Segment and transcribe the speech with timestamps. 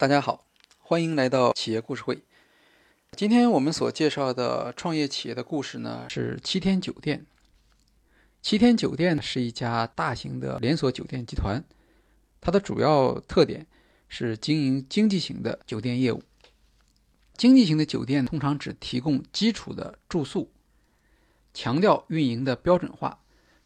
[0.00, 0.46] 大家好，
[0.78, 2.22] 欢迎来到企业故事会。
[3.16, 7.26] 今天我们所介绍的创业企业的故事呢，是七天酒店。
[8.40, 11.64] 七天酒店是一家大型的连锁酒店集团，
[12.40, 13.66] 它的主要特点
[14.08, 16.22] 是经营经济型的酒店业务。
[17.36, 20.48] 经济型的酒店通常只提供基础的住宿，
[21.52, 23.18] 强调运营的标准化，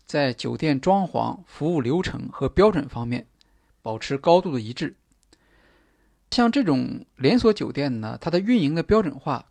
[0.06, 3.26] 在酒店装潢、服务流程和标准方面
[3.82, 4.96] 保持高度的一致。
[6.32, 9.50] 像这种连锁酒店呢，它的运营的标准化，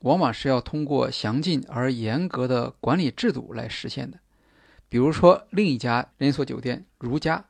[0.00, 4.18] 往往是要通过详尽而严格的管理制度来实现的。
[4.88, 7.44] 比如说，另一家连锁酒店如家，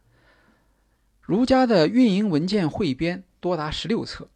[1.20, 4.28] 如家的运营文件汇编多达十六册。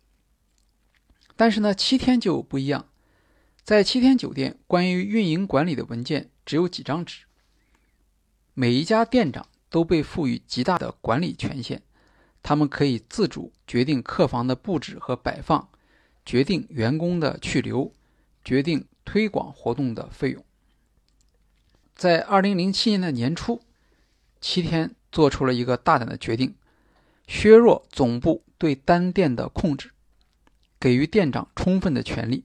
[1.35, 2.87] 但是呢，七天就不一样，
[3.65, 7.25] 在七天酒店，关于运营管理的文件只有几张纸，
[8.55, 11.83] 每一家店长都被赋予极大的管理权限。
[12.43, 15.69] 他们可以自主决定客房的布置和摆放，
[16.25, 17.93] 决定员工的去留，
[18.45, 20.45] 决定推广活动的费用。
[21.95, 23.61] 在二零零七年的年初，
[24.41, 26.55] 七天做出了一个大胆的决定，
[27.27, 29.91] 削弱总部对单店的控制，
[30.79, 32.45] 给予店长充分的权利，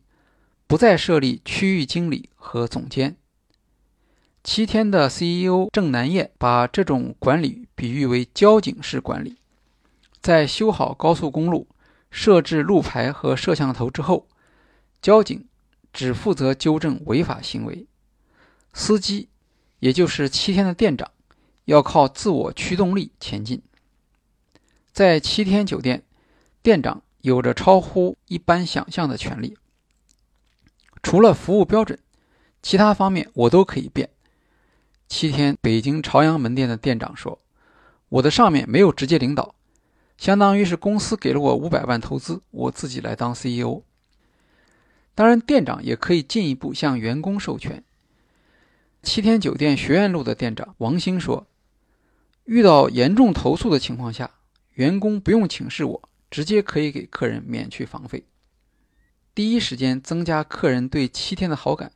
[0.66, 3.16] 不再设立区域经理和总监。
[4.44, 9.38] 七天的 CEO 郑南燕把这种管理比喻为交警式管理。
[10.24, 11.68] 在修好高速公路、
[12.10, 14.26] 设置路牌和摄像头之后，
[15.02, 15.46] 交警
[15.92, 17.86] 只负责纠正违法行为，
[18.72, 19.28] 司机，
[19.80, 21.12] 也就是七天的店长，
[21.66, 23.62] 要靠自我驱动力前进。
[24.94, 26.04] 在七天酒店，
[26.62, 29.58] 店长有着超乎一般想象的权利，
[31.02, 32.00] 除了服务标准，
[32.62, 34.10] 其他方面我都可以变。
[35.10, 37.42] 七天北京朝阳门店的店长说
[38.08, 39.54] ：“我的上面没有直接领导。”
[40.18, 43.84] 相当于是公司给了我五百万投资，我自己来当 CEO。
[45.16, 47.84] 当然，店长也可以进一步向员工授权。
[49.04, 51.46] 七天酒店学院路的店长王兴说
[52.46, 54.32] ：“遇到严重投诉的情况下，
[54.76, 58.24] 员工不用请示我，直接可以给客人免去房费，
[59.36, 61.92] 第一时间增加客人对七天的好感，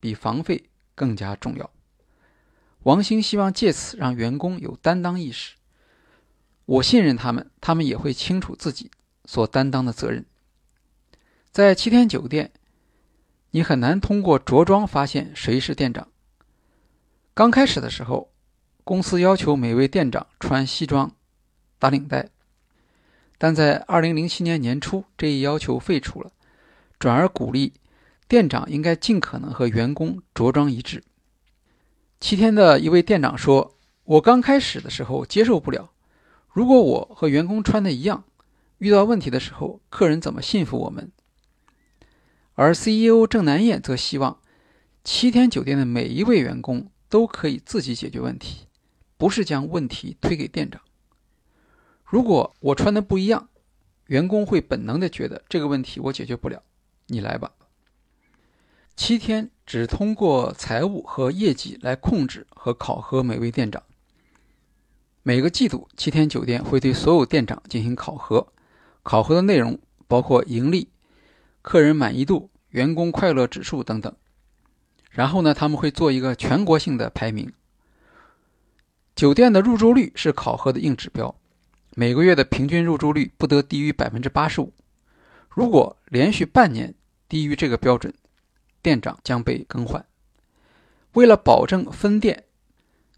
[0.00, 1.70] 比房费更加重要。”
[2.84, 5.55] 王兴希望借此让员工有担当意识。
[6.66, 8.90] 我信任他们，他们也会清楚自己
[9.24, 10.26] 所担当的责任。
[11.50, 12.52] 在七天酒店，
[13.52, 16.08] 你很难通过着装发现谁是店长。
[17.32, 18.32] 刚开始的时候，
[18.84, 21.12] 公司要求每位店长穿西装、
[21.78, 22.28] 打领带，
[23.38, 26.32] 但在二零零七年年初，这一要求废除了，
[26.98, 27.74] 转而鼓励
[28.26, 31.04] 店长应该尽可能和员工着装一致。
[32.18, 35.92] 七天的一位店长说：“我刚开始的时候接受不了。”
[36.56, 38.24] 如果我和员工穿的一样，
[38.78, 41.12] 遇到问题的时候，客人怎么信服我们？
[42.54, 44.40] 而 CEO 郑南燕则希望
[45.04, 48.68] 七天酒店的每一位员工都可以自己解决问题，
[49.18, 50.80] 不是将问题推给店长。
[52.06, 53.50] 如果我穿的不一样，
[54.06, 56.62] 员工会本能的觉得这个问题我解决不了，
[57.08, 57.52] 你来吧。
[58.96, 63.82] 七天只通过财务和业绩来控制和考核每位店长。
[65.28, 68.46] 每个季度，七天酒店会对所有店长进行考核，
[69.02, 69.76] 考核的内容
[70.06, 70.88] 包括盈利、
[71.62, 74.14] 客人满意度、员工快乐指数等等。
[75.10, 77.52] 然后呢，他们会做一个全国性的排名。
[79.16, 81.34] 酒店的入住率是考核的硬指标，
[81.96, 84.72] 每个月的平均入住率不得低于百分之八十五。
[85.48, 86.94] 如果连续半年
[87.28, 88.14] 低于这个标准，
[88.80, 90.06] 店长将被更换。
[91.14, 92.44] 为了保证分店。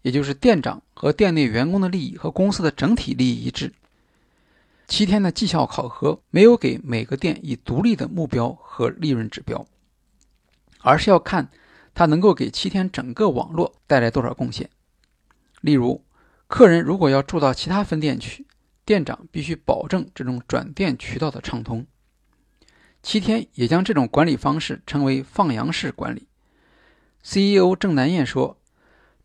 [0.01, 3.73] 也就是店长和店内员工的利益和公司的整体利益一致。
[4.87, 9.67] 七天的绩效考核没有给每个店以独立的目标和利润指标，
[10.79, 11.49] 而是要看
[11.93, 14.69] 它能够给七天整个网络带来多少贡献。
[15.61, 16.03] 例如，
[16.47, 18.47] 客人如果要住到其他分店去，
[18.85, 21.85] 店长必须保证这种转店渠道的畅通。
[23.03, 26.27] 七天也将这种管理方式称为放羊式管理。
[27.23, 28.58] CEO 郑南燕说。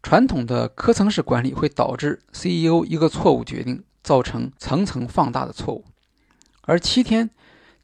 [0.05, 5.83] 传统的科层式管理会导致 CEO 一个错误决定造成层层放大的错误，
[6.61, 7.31] 而七天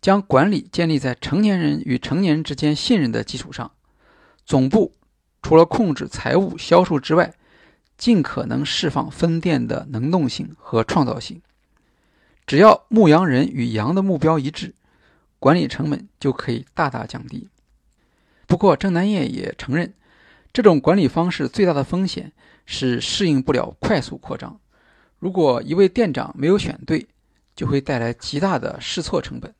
[0.02, 3.72] 将管理建立在成年人与成年人之间信任的基础上。
[4.44, 4.94] 总部
[5.40, 7.32] 除了控制财务、销售之外，
[7.96, 11.40] 尽可能释放分店的能动性和创造性。
[12.46, 14.74] 只要牧羊人与羊的目标一致，
[15.38, 17.48] 管理成本就可以大大降低。
[18.46, 19.94] 不过，郑南叶也承认。
[20.52, 22.32] 这种管理方式最大的风险
[22.66, 24.60] 是适应不了快速扩张。
[25.18, 27.06] 如果一位店长没有选对，
[27.54, 29.54] 就会带来极大的试错成本。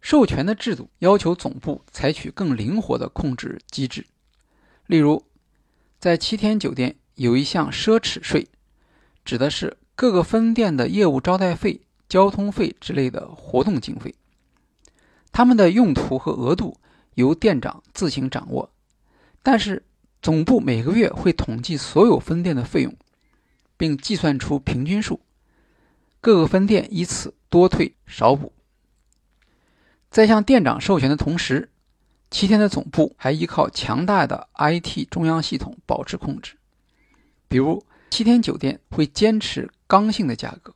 [0.00, 4.06] 授权的制度要求总部采取更灵活的控制机制，
[4.86, 5.24] 例如，
[5.98, 8.46] 在七天酒店有一项奢侈税，
[9.24, 14.14] 指的是各个分店的业务招待费、交通费之类的活动经费，
[15.32, 16.78] 他们的用途和额度
[17.14, 18.70] 由店长自行掌握，
[19.48, 19.84] 但是
[20.20, 22.92] 总部每个月会统计所有分店的费用，
[23.76, 25.20] 并计算出平均数，
[26.20, 28.52] 各个分店以此多退少补。
[30.10, 31.70] 在向店长授权的同时，
[32.28, 36.56] 七天的总部还依靠强大的 IT 中央系统保持控制。
[37.46, 40.74] 比如，七天酒店会坚持刚性的价格，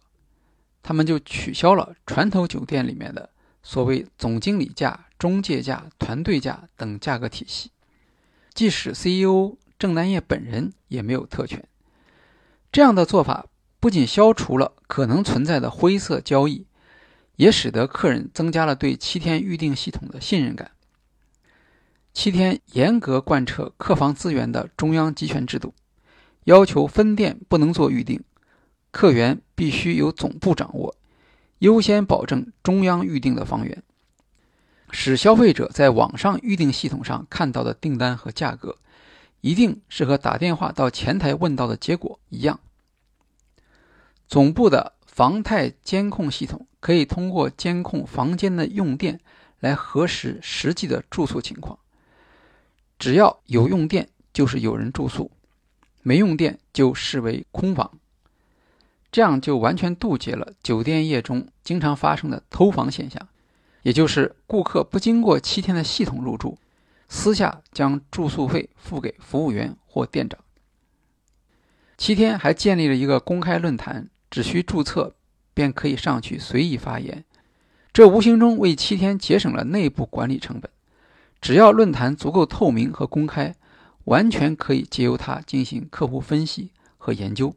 [0.81, 3.31] 他们就取消了传统酒店里面的
[3.65, 7.73] 所谓总经理价、中介价、团队价等价格体系。
[8.55, 11.67] 即使 CEO 郑南叶本人也没有特权。
[12.73, 13.47] 这样的做法
[13.79, 16.67] 不仅消除了可能存在的灰色交易。
[17.37, 20.73] 也使得客人增加了对七天预订系统的信任感。
[22.13, 25.73] 七天严格贯彻客房资源的中央集权制度，
[26.45, 28.23] 要求分店不能做预订，
[28.91, 30.95] 客源必须由总部掌握，
[31.61, 33.83] 优先保证中央预订的房源，
[34.93, 38.77] 使消费者在网上预订系统上看到的订单和价格，
[39.41, 42.61] 一定是和打电话到前台问到的结果一样。
[44.29, 44.95] 总部的。
[45.13, 49.21] 房态监控系统可以通过监控房间的用电
[49.59, 51.79] 来核实实际的住宿情况。
[52.99, 55.31] 只要有用电，就是有人住宿；
[56.03, 57.99] 没用电，就视为空房。
[59.13, 63.29] 这样就完全杜绝了酒店业中经常发生的偷房现象，
[63.83, 66.59] 也就是顾客不经过七天的系统入住，
[67.09, 70.39] 私下将住宿费付给服务员或店长。
[71.99, 74.09] 七天还建立了一个公开论坛。
[74.31, 75.17] 只需注册，
[75.53, 77.25] 便可以上去随意发言，
[77.93, 80.71] 这无形中为七天节省了内部管理成本。
[81.41, 83.57] 只要论坛足够透明和公开，
[84.05, 87.53] 完全可以借由它进行客户分析和研究。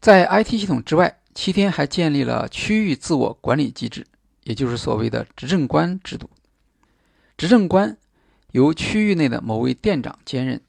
[0.00, 4.06] 在 IT 系统之外，七天还建立了区域自我管理机制，
[4.46, 6.30] 也就是所谓的执政官制度。
[7.36, 7.98] 执政官
[8.52, 10.62] 由区域内的某位店长兼任，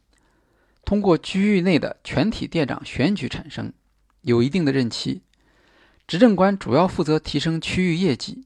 [0.84, 3.72] 通过区域内的全体店长选举产生。
[4.22, 5.22] 有一定的任期，
[6.08, 8.46] 执政官主要负责提升区域业绩、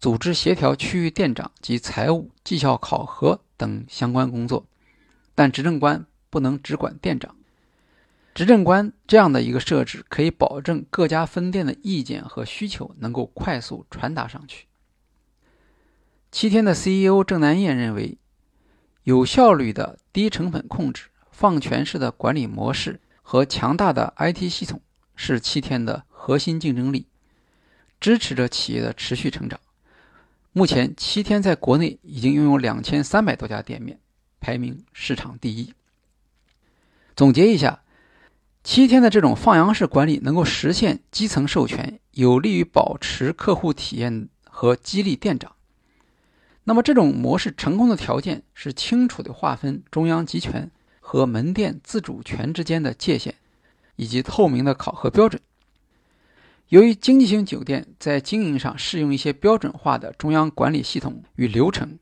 [0.00, 4.66] 组织协调区域店长及财务、绩效考核等相关工作，
[5.34, 7.36] 但执政官不能只管店长。
[8.32, 14.66] 执政官这样的一个设置，可以保证各家分店的意见和需求能够快速传达上去。
[16.30, 18.18] 七天的 CEO 郑南燕认为，
[19.04, 24.80] 有效率的低成本控制、放权式的管理模式和强大的 IT 系统。
[25.22, 27.06] 是七天的核心竞争力，
[28.00, 29.60] 支持着企业的持续成长。
[30.52, 34.00] 目前，七天在国内已经拥有两千三百多家店面，
[34.40, 35.74] 排名市场第一。
[37.14, 37.82] 总结一下，
[38.64, 45.54] 七天的这种放羊式管理能够实现基层授权，有利于保持客户体验和激励店长。
[46.70, 50.70] 那么，这种模式成功的条件是清楚的划分中央集权
[51.00, 53.34] 和门店自主权之间的界限。
[53.96, 55.42] 以及透明的考核标准。
[56.68, 61.98] 由于经济型酒店在经营上适用一些标准化的中央管理系统与流程，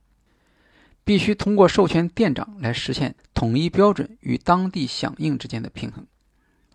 [1.03, 6.07] 必须通过授权店长来实现统一标准与当地响应之间的平衡。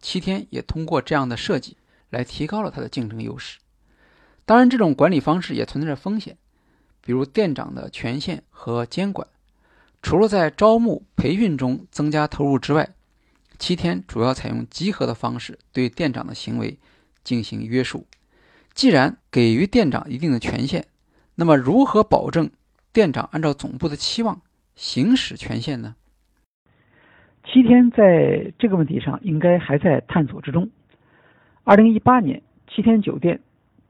[0.01, 1.77] 七天也通过这样的设计
[2.09, 3.59] 来提高了它的竞争优势。
[4.43, 6.37] 当然，这种管理方式也存在着风险，
[7.05, 9.27] 比如店长的权限和监管。
[10.01, 12.89] 除了在招募培训中增加投入之外，
[13.57, 16.77] 七天主要采用集合的方式对店长的行为
[17.23, 18.05] 进行约束。
[18.73, 20.85] 既然给予店长一定的权限，
[21.35, 22.49] 那么如何保证
[22.91, 24.41] 店长按照总部的期望
[24.75, 25.95] 行使权限呢？
[27.45, 30.69] 七天在这个问题上应该还在探索之中。
[31.63, 33.39] 二零一八年，七天酒店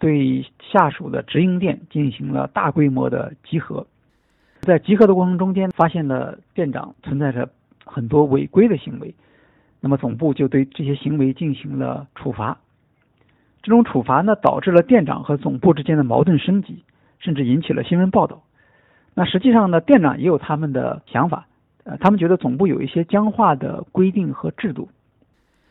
[0.03, 3.87] 对下属的直营店进行了大规模的集合，
[4.59, 7.47] 在集合的过程中间，发现了店长存在着
[7.85, 9.15] 很多违规的行为。
[9.79, 12.57] 那么总部就对这些行为进行了处罚，
[13.61, 16.83] 这种处罚呢，导致了店长和总部之间的矛盾升级，
[17.19, 18.43] 甚至引起了新闻报道。
[19.13, 21.47] 那实际上呢，店长也有他们的想法，
[21.85, 24.89] 呃，他们觉得总部有一些僵化的规定和制度，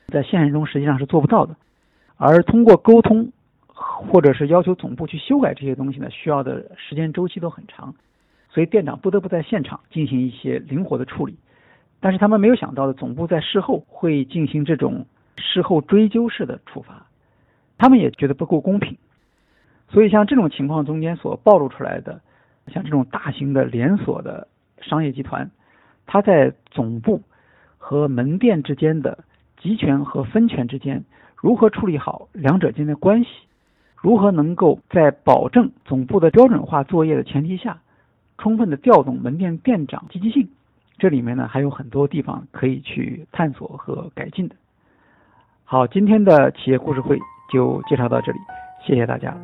[0.09, 1.55] 在现实中实际上是做不到的，
[2.17, 3.31] 而通过沟通，
[4.11, 7.95] 或者是要求总部去修改这些东西呢，需要的时间周期都很长，
[8.51, 11.37] 所以店长不得不在现场进行一些灵活的处理。
[12.01, 15.07] 但是他们没有想到的，总部在事后会进行这种
[15.39, 17.07] 事后追究式的处罚。
[17.79, 18.99] 他们也觉得不够公平。
[19.89, 22.21] 所以像这种情况中间所暴露出来的，
[22.69, 24.49] 像这种大型的连锁的
[24.81, 25.51] 商业集团，
[26.07, 27.23] 它在总部
[27.79, 29.25] 和门店之间的
[29.61, 31.05] 集权和分权之间，
[31.37, 33.29] 如何处理好两者间的关系？
[34.03, 37.79] 如何能够在保证总部的标准化作业的前提下，
[38.37, 40.49] 充分的调动门店店长积极性？
[40.99, 44.57] 这里面呢还有很多地方可以去探索和改进的。
[45.65, 47.19] 好，今天的企业故事会
[47.53, 48.39] 就介绍到这里，
[48.85, 49.35] 谢谢大家。